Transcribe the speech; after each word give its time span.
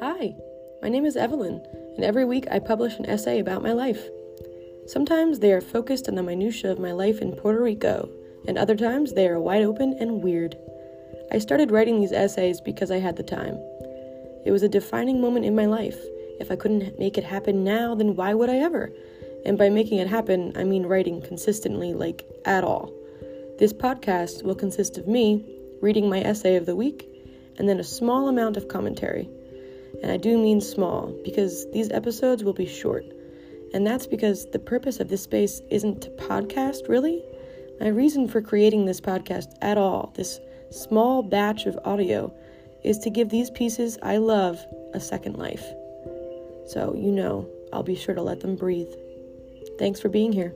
Hi, 0.00 0.34
my 0.80 0.88
name 0.88 1.04
is 1.04 1.14
Evelyn, 1.14 1.60
and 1.94 2.02
every 2.02 2.24
week 2.24 2.46
I 2.50 2.58
publish 2.58 2.98
an 2.98 3.04
essay 3.04 3.38
about 3.38 3.62
my 3.62 3.72
life. 3.72 4.08
Sometimes 4.86 5.38
they 5.38 5.52
are 5.52 5.60
focused 5.60 6.08
on 6.08 6.14
the 6.14 6.22
minutiae 6.22 6.72
of 6.72 6.78
my 6.78 6.92
life 6.92 7.20
in 7.20 7.32
Puerto 7.32 7.62
Rico, 7.62 8.08
and 8.48 8.56
other 8.56 8.76
times 8.76 9.12
they 9.12 9.28
are 9.28 9.38
wide 9.38 9.62
open 9.62 9.94
and 10.00 10.22
weird. 10.22 10.56
I 11.30 11.38
started 11.38 11.70
writing 11.70 12.00
these 12.00 12.12
essays 12.12 12.62
because 12.62 12.90
I 12.90 12.96
had 12.96 13.16
the 13.16 13.22
time. 13.22 13.56
It 14.46 14.52
was 14.52 14.62
a 14.62 14.70
defining 14.70 15.20
moment 15.20 15.44
in 15.44 15.54
my 15.54 15.66
life. 15.66 15.98
If 16.40 16.50
I 16.50 16.56
couldn't 16.56 16.98
make 16.98 17.18
it 17.18 17.24
happen 17.24 17.62
now, 17.62 17.94
then 17.94 18.16
why 18.16 18.32
would 18.32 18.48
I 18.48 18.56
ever? 18.56 18.90
And 19.44 19.58
by 19.58 19.68
making 19.68 19.98
it 19.98 20.08
happen, 20.08 20.54
I 20.56 20.64
mean 20.64 20.86
writing 20.86 21.20
consistently, 21.20 21.92
like 21.92 22.24
at 22.46 22.64
all. 22.64 22.90
This 23.58 23.74
podcast 23.74 24.44
will 24.44 24.54
consist 24.54 24.96
of 24.96 25.06
me 25.06 25.44
reading 25.82 26.08
my 26.08 26.22
essay 26.22 26.56
of 26.56 26.64
the 26.64 26.74
week 26.74 27.06
and 27.58 27.68
then 27.68 27.78
a 27.78 27.84
small 27.84 28.28
amount 28.28 28.56
of 28.56 28.68
commentary. 28.68 29.28
And 30.02 30.10
I 30.10 30.16
do 30.16 30.38
mean 30.38 30.60
small 30.60 31.14
because 31.24 31.70
these 31.72 31.90
episodes 31.90 32.42
will 32.42 32.52
be 32.52 32.66
short. 32.66 33.04
And 33.72 33.86
that's 33.86 34.06
because 34.06 34.46
the 34.50 34.58
purpose 34.58 34.98
of 35.00 35.08
this 35.08 35.22
space 35.22 35.60
isn't 35.70 36.02
to 36.02 36.10
podcast, 36.10 36.88
really. 36.88 37.22
My 37.80 37.88
reason 37.88 38.28
for 38.28 38.42
creating 38.42 38.84
this 38.84 39.00
podcast 39.00 39.54
at 39.62 39.78
all, 39.78 40.12
this 40.16 40.40
small 40.70 41.22
batch 41.22 41.66
of 41.66 41.78
audio, 41.84 42.32
is 42.82 42.98
to 42.98 43.10
give 43.10 43.28
these 43.28 43.50
pieces 43.50 43.98
I 44.02 44.16
love 44.16 44.58
a 44.94 45.00
second 45.00 45.36
life. 45.36 45.64
So, 46.66 46.94
you 46.96 47.12
know, 47.12 47.48
I'll 47.72 47.82
be 47.82 47.94
sure 47.94 48.14
to 48.14 48.22
let 48.22 48.40
them 48.40 48.56
breathe. 48.56 48.92
Thanks 49.78 50.00
for 50.00 50.08
being 50.08 50.32
here. 50.32 50.54